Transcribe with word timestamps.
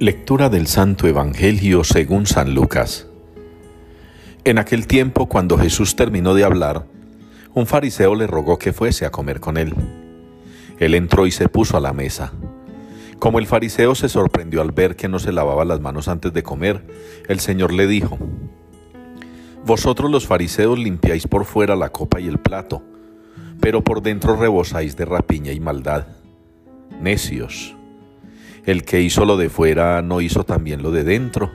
Lectura 0.00 0.48
del 0.48 0.66
Santo 0.66 1.06
Evangelio 1.06 1.84
según 1.84 2.24
San 2.24 2.54
Lucas. 2.54 3.06
En 4.44 4.56
aquel 4.56 4.86
tiempo, 4.86 5.26
cuando 5.26 5.58
Jesús 5.58 5.94
terminó 5.94 6.32
de 6.32 6.42
hablar, 6.42 6.86
un 7.52 7.66
fariseo 7.66 8.14
le 8.14 8.26
rogó 8.26 8.58
que 8.58 8.72
fuese 8.72 9.04
a 9.04 9.10
comer 9.10 9.40
con 9.40 9.58
él. 9.58 9.74
Él 10.78 10.94
entró 10.94 11.26
y 11.26 11.30
se 11.30 11.50
puso 11.50 11.76
a 11.76 11.80
la 11.80 11.92
mesa. 11.92 12.32
Como 13.18 13.40
el 13.40 13.46
fariseo 13.46 13.94
se 13.94 14.08
sorprendió 14.08 14.62
al 14.62 14.72
ver 14.72 14.96
que 14.96 15.06
no 15.06 15.18
se 15.18 15.32
lavaba 15.32 15.66
las 15.66 15.80
manos 15.80 16.08
antes 16.08 16.32
de 16.32 16.42
comer, 16.42 16.82
el 17.28 17.38
Señor 17.38 17.70
le 17.70 17.86
dijo, 17.86 18.16
Vosotros 19.66 20.10
los 20.10 20.26
fariseos 20.26 20.78
limpiáis 20.78 21.26
por 21.26 21.44
fuera 21.44 21.76
la 21.76 21.90
copa 21.90 22.20
y 22.20 22.26
el 22.26 22.38
plato, 22.38 22.82
pero 23.60 23.84
por 23.84 24.00
dentro 24.00 24.34
rebosáis 24.34 24.96
de 24.96 25.04
rapiña 25.04 25.52
y 25.52 25.60
maldad. 25.60 26.06
Necios 27.02 27.76
el 28.66 28.84
que 28.84 29.00
hizo 29.00 29.24
lo 29.24 29.36
de 29.36 29.48
fuera 29.48 30.02
no 30.02 30.20
hizo 30.20 30.44
también 30.44 30.82
lo 30.82 30.90
de 30.90 31.04
dentro. 31.04 31.50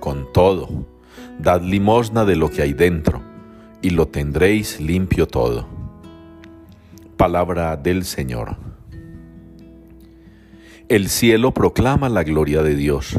Con 0.00 0.32
todo, 0.32 0.86
dad 1.38 1.62
limosna 1.62 2.24
de 2.24 2.36
lo 2.36 2.50
que 2.50 2.62
hay 2.62 2.72
dentro, 2.72 3.22
y 3.82 3.90
lo 3.90 4.08
tendréis 4.08 4.80
limpio 4.80 5.26
todo. 5.26 5.66
Palabra 7.16 7.76
del 7.76 8.04
Señor. 8.04 8.56
El 10.88 11.08
cielo 11.08 11.52
proclama 11.52 12.08
la 12.08 12.22
gloria 12.22 12.62
de 12.62 12.74
Dios. 12.74 13.18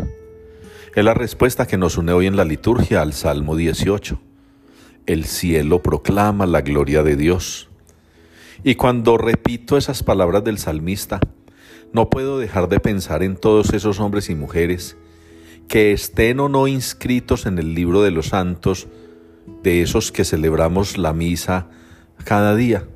Es 0.96 1.04
la 1.04 1.14
respuesta 1.14 1.68
que 1.68 1.78
nos 1.78 1.98
une 1.98 2.14
hoy 2.14 2.26
en 2.26 2.36
la 2.36 2.46
liturgia 2.46 3.02
al 3.02 3.14
Salmo 3.14 3.56
18. 3.56 4.20
El 5.06 5.26
cielo 5.26 5.84
proclama 5.84 6.46
la 6.46 6.62
gloria 6.62 7.04
de 7.04 7.16
Dios. 7.16 7.70
Y 8.64 8.76
cuando 8.76 9.18
repito 9.18 9.78
esas 9.78 10.04
palabras 10.04 10.44
del 10.44 10.58
salmista, 10.58 11.20
no 11.94 12.10
puedo 12.10 12.40
dejar 12.40 12.70
de 12.70 12.80
pensar 12.80 13.24
en 13.24 13.36
todos 13.36 13.74
esos 13.74 14.00
hombres 14.00 14.30
y 14.30 14.36
mujeres 14.36 14.98
que 15.68 15.92
estén 15.92 16.40
o 16.40 16.50
no 16.50 16.68
inscritos 16.68 17.46
en 17.46 17.60
el 17.60 17.76
libro 17.76 18.02
de 18.02 18.12
los 18.12 18.28
santos, 18.28 18.88
de 19.64 19.82
esos 19.82 20.12
que 20.12 20.26
celebramos 20.26 20.98
la 20.98 21.14
misa 21.14 21.68
cada 22.24 22.56
día. 22.56 22.88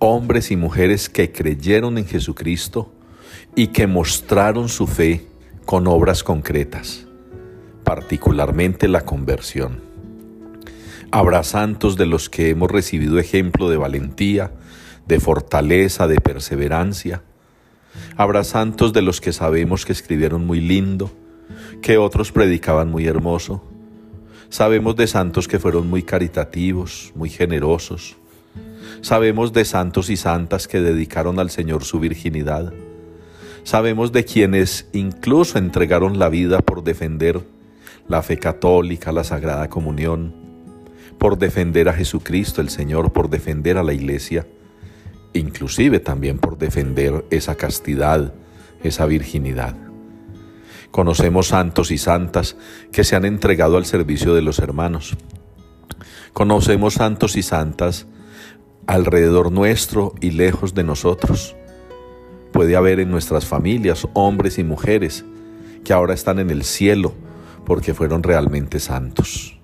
Hombres 0.00 0.50
y 0.50 0.56
mujeres 0.56 1.08
que 1.08 1.32
creyeron 1.32 1.98
en 1.98 2.06
Jesucristo 2.06 2.92
y 3.54 3.68
que 3.68 3.86
mostraron 3.86 4.68
su 4.68 4.86
fe 4.86 5.26
con 5.64 5.86
obras 5.86 6.24
concretas, 6.24 7.06
particularmente 7.84 8.88
la 8.88 9.02
conversión. 9.02 9.80
Habrá 11.10 11.42
santos 11.42 11.96
de 11.96 12.06
los 12.06 12.28
que 12.28 12.50
hemos 12.50 12.70
recibido 12.70 13.18
ejemplo 13.18 13.70
de 13.70 13.76
valentía, 13.76 14.52
de 15.06 15.20
fortaleza, 15.20 16.06
de 16.06 16.20
perseverancia, 16.20 17.22
Habrá 18.16 18.44
santos 18.44 18.92
de 18.92 19.02
los 19.02 19.20
que 19.20 19.32
sabemos 19.32 19.84
que 19.86 19.92
escribieron 19.92 20.46
muy 20.46 20.60
lindo, 20.60 21.10
que 21.82 21.98
otros 21.98 22.32
predicaban 22.32 22.90
muy 22.90 23.06
hermoso. 23.06 23.62
Sabemos 24.48 24.96
de 24.96 25.06
santos 25.06 25.46
que 25.46 25.58
fueron 25.58 25.88
muy 25.88 26.02
caritativos, 26.02 27.12
muy 27.14 27.30
generosos. 27.30 28.16
Sabemos 29.00 29.52
de 29.52 29.64
santos 29.64 30.10
y 30.10 30.16
santas 30.16 30.66
que 30.66 30.80
dedicaron 30.80 31.38
al 31.38 31.50
Señor 31.50 31.84
su 31.84 32.00
virginidad. 32.00 32.72
Sabemos 33.62 34.12
de 34.12 34.24
quienes 34.24 34.88
incluso 34.92 35.58
entregaron 35.58 36.18
la 36.18 36.28
vida 36.28 36.60
por 36.60 36.82
defender 36.82 37.42
la 38.08 38.22
fe 38.22 38.38
católica, 38.38 39.12
la 39.12 39.24
Sagrada 39.24 39.68
Comunión, 39.68 40.34
por 41.18 41.36
defender 41.36 41.88
a 41.88 41.92
Jesucristo 41.92 42.60
el 42.60 42.70
Señor, 42.70 43.12
por 43.12 43.28
defender 43.28 43.76
a 43.76 43.82
la 43.82 43.92
Iglesia 43.92 44.46
inclusive 45.32 46.00
también 46.00 46.38
por 46.38 46.58
defender 46.58 47.24
esa 47.30 47.54
castidad, 47.54 48.32
esa 48.82 49.06
virginidad. 49.06 49.76
Conocemos 50.90 51.48
santos 51.48 51.90
y 51.90 51.98
santas 51.98 52.56
que 52.92 53.04
se 53.04 53.14
han 53.14 53.24
entregado 53.24 53.76
al 53.76 53.84
servicio 53.84 54.34
de 54.34 54.42
los 54.42 54.58
hermanos. 54.58 55.16
Conocemos 56.32 56.94
santos 56.94 57.36
y 57.36 57.42
santas 57.42 58.06
alrededor 58.86 59.52
nuestro 59.52 60.14
y 60.20 60.30
lejos 60.30 60.74
de 60.74 60.84
nosotros. 60.84 61.56
Puede 62.52 62.74
haber 62.74 63.00
en 63.00 63.10
nuestras 63.10 63.44
familias 63.44 64.08
hombres 64.14 64.58
y 64.58 64.64
mujeres 64.64 65.24
que 65.84 65.92
ahora 65.92 66.14
están 66.14 66.38
en 66.38 66.50
el 66.50 66.64
cielo 66.64 67.14
porque 67.66 67.92
fueron 67.92 68.22
realmente 68.22 68.80
santos. 68.80 69.58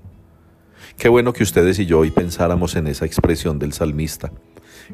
Qué 0.98 1.08
bueno 1.08 1.32
que 1.32 1.42
ustedes 1.42 1.78
y 1.78 1.86
yo 1.86 2.00
hoy 2.00 2.10
pensáramos 2.10 2.76
en 2.76 2.86
esa 2.86 3.06
expresión 3.06 3.58
del 3.58 3.72
salmista 3.72 4.30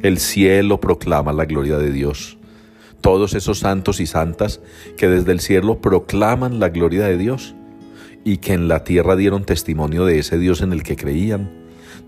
el 0.03 0.19
cielo 0.19 0.81
proclama 0.81 1.33
la 1.33 1.45
gloria 1.45 1.79
de 1.79 1.93
Dios. 1.93 2.39
Todos 3.01 3.35
esos 3.35 3.61
santos 3.61 4.01
y 4.01 4.07
santas 4.07 4.61
que 4.97 5.09
desde 5.09 5.33
el 5.33 5.41
cielo 5.41 5.81
proclaman 5.81 6.61
la 6.61 6.69
gloria 6.69 7.07
de 7.07 7.17
Dios 7.17 7.55
y 8.25 8.39
que 8.39 8.53
en 8.53 8.69
la 8.69 8.85
tierra 8.85 9.17
dieron 9.17 9.45
testimonio 9.45 10.05
de 10.05 10.19
ese 10.19 10.39
Dios 10.39 10.61
en 10.61 10.73
el 10.73 10.83
que 10.83 10.97
creían, 10.97 11.51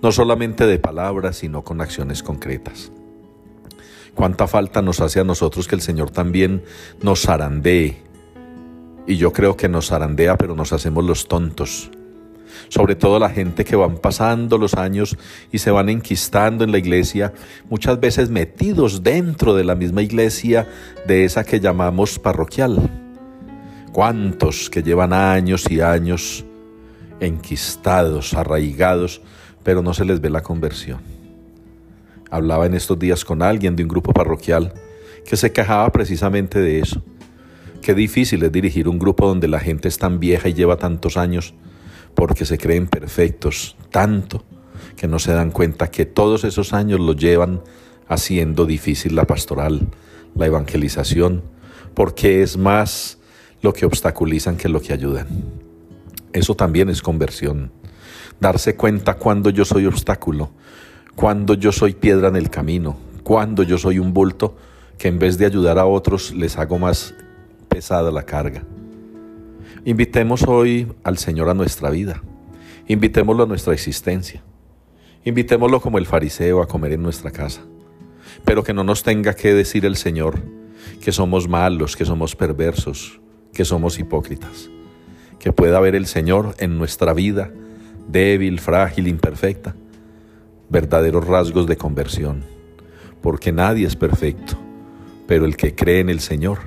no 0.03 0.13
solamente 0.13 0.67
de 0.67 0.79
palabras, 0.79 1.37
sino 1.37 1.63
con 1.63 1.81
acciones 1.81 2.23
concretas. 2.23 2.93
Cuánta 4.15 4.47
falta 4.47 4.83
nos 4.83 5.01
hace 5.01 5.21
a 5.21 5.25
nosotros 5.25 5.67
que 5.67 5.75
el 5.75 5.81
Señor 5.81 6.11
también 6.11 6.63
nos 7.03 7.23
zarandee. 7.23 8.03
Y 9.07 9.17
yo 9.17 9.33
creo 9.33 9.57
que 9.57 9.69
nos 9.69 9.89
zarandea, 9.89 10.37
pero 10.37 10.55
nos 10.55 10.75
hacemos 10.75 11.05
los 11.05 11.29
tontos 11.29 11.91
sobre 12.69 12.95
todo 12.95 13.19
la 13.19 13.31
gente 13.31 13.65
que 13.65 13.77
van 13.77 13.97
pasando 13.97 14.59
los 14.59 14.75
años 14.75 15.17
y 15.51 15.59
se 15.59 15.71
van 15.71 15.89
enquistando 15.89 16.65
en 16.65 16.73
la 16.73 16.79
iglesia, 16.79 17.33
muchas 17.69 18.01
veces 18.01 18.31
metidos 18.31 19.03
dentro 19.03 19.55
de 19.55 19.65
la 19.65 19.75
misma 19.75 20.03
iglesia 20.03 20.69
de 21.07 21.25
esa 21.25 21.45
que 21.45 21.61
llamamos 21.61 22.19
parroquial. 22.19 22.91
¿Cuántos 23.93 24.71
que 24.71 24.83
llevan 24.83 25.13
años 25.13 25.71
y 25.71 25.81
años 25.81 26.45
enquistados, 27.21 28.35
arraigados, 28.35 29.21
pero 29.63 29.83
no 29.83 29.93
se 29.93 30.05
les 30.05 30.21
ve 30.21 30.31
la 30.31 30.43
conversión? 30.43 31.01
Hablaba 32.31 32.65
en 32.65 32.75
estos 32.75 32.99
días 32.99 33.25
con 33.25 33.43
alguien 33.43 33.77
de 33.77 33.83
un 33.83 33.91
grupo 33.91 34.15
parroquial 34.15 34.73
que 35.27 35.37
se 35.37 35.53
quejaba 35.53 35.93
precisamente 35.93 36.59
de 36.59 36.81
eso. 36.81 37.03
Qué 37.83 37.95
difícil 37.95 38.43
es 38.45 38.53
dirigir 38.53 38.89
un 38.89 38.99
grupo 38.99 39.27
donde 39.27 39.49
la 39.49 39.61
gente 39.61 39.89
es 39.89 39.99
tan 39.99 40.21
vieja 40.21 40.49
y 40.49 40.55
lleva 40.55 40.77
tantos 40.77 41.17
años 41.17 41.53
porque 42.15 42.45
se 42.45 42.59
creen 42.59 42.87
perfectos 42.87 43.77
tanto 43.91 44.45
que 44.97 45.09
no 45.09 45.19
se 45.19 45.33
dan 45.33 45.51
cuenta 45.51 45.91
que 45.91 46.07
todos 46.07 46.45
esos 46.45 46.73
años 46.73 47.01
los 47.01 47.17
llevan 47.17 47.63
haciendo 48.09 48.67
difícil 48.67 49.17
la 49.17 49.25
pastoral, 49.25 49.89
la 50.35 50.47
evangelización, 50.47 51.43
porque 51.95 52.43
es 52.43 52.57
más 52.57 53.19
lo 53.63 53.73
que 53.73 53.87
obstaculizan 53.87 54.57
que 54.57 54.69
lo 54.69 54.81
que 54.81 54.93
ayudan. 54.93 55.27
Eso 56.33 56.55
también 56.55 56.89
es 56.89 57.03
conversión. 57.03 57.73
Darse 58.41 58.77
cuenta 58.77 59.15
cuando 59.15 59.51
yo 59.51 59.65
soy 59.65 59.87
obstáculo, 59.87 60.51
cuando 61.15 61.55
yo 61.55 61.73
soy 61.73 61.93
piedra 61.95 62.29
en 62.29 62.37
el 62.37 62.51
camino, 62.51 62.97
cuando 63.23 63.63
yo 63.63 63.79
soy 63.79 63.99
un 63.99 64.13
bulto 64.13 64.57
que 64.99 65.09
en 65.09 65.19
vez 65.19 65.39
de 65.39 65.47
ayudar 65.47 65.79
a 65.79 65.87
otros 65.87 66.33
les 66.33 66.59
hago 66.59 66.79
más 66.79 67.15
pesada 67.69 68.11
la 68.11 68.25
carga. 68.25 68.65
Invitemos 69.85 70.45
hoy 70.47 70.87
al 71.03 71.19
Señor 71.19 71.49
a 71.49 71.55
nuestra 71.55 71.91
vida. 71.91 72.23
Invitémoslo 72.87 73.43
a 73.43 73.47
nuestra 73.47 73.73
existencia. 73.75 74.41
Invitémoslo 75.25 75.81
como 75.81 75.99
el 75.99 76.07
fariseo 76.07 76.63
a 76.63 76.69
comer 76.69 76.93
en 76.93 77.03
nuestra 77.03 77.33
casa. 77.33 77.63
Pero 78.45 78.63
que 78.63 78.73
no 78.73 78.85
nos 78.85 79.03
tenga 79.03 79.35
que 79.35 79.53
decir 79.53 79.85
el 79.85 79.97
Señor 79.97 80.41
que 81.01 81.11
somos 81.11 81.49
malos, 81.49 81.97
que 81.97 82.05
somos 82.05 82.37
perversos, 82.37 83.21
que 83.53 83.65
somos 83.65 83.99
hipócritas. 83.99 84.71
Que 85.41 85.53
pueda 85.53 85.81
ver 85.81 85.97
el 85.97 86.07
Señor 86.07 86.55
en 86.59 86.79
nuestra 86.79 87.13
vida, 87.13 87.51
débil, 88.07 88.61
frágil, 88.61 89.09
imperfecta, 89.09 89.75
verdaderos 90.69 91.27
rasgos 91.27 91.67
de 91.67 91.77
conversión. 91.77 92.45
Porque 93.21 93.51
nadie 93.51 93.89
es 93.89 93.97
perfecto, 93.97 94.57
pero 95.27 95.45
el 95.45 95.57
que 95.57 95.75
cree 95.75 95.99
en 95.99 96.09
el 96.09 96.21
Señor 96.21 96.59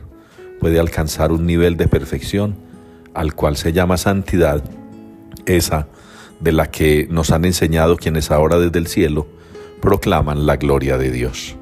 puede 0.59 0.81
alcanzar 0.81 1.31
un 1.31 1.45
nivel 1.45 1.77
de 1.77 1.87
perfección 1.87 2.64
al 3.15 3.33
cual 3.33 3.57
se 3.57 3.73
llama 3.73 3.97
santidad, 3.97 4.63
esa 5.45 5.87
de 6.39 6.51
la 6.51 6.69
que 6.69 7.07
nos 7.09 7.31
han 7.31 7.45
enseñado 7.45 7.97
quienes 7.97 8.29
ahora 8.29 8.59
desde 8.59 8.77
el 8.77 8.87
cielo 8.87 9.27
proclaman 9.81 10.45
la 10.45 10.57
gloria 10.57 10.97
de 10.97 11.11
Dios. 11.11 11.55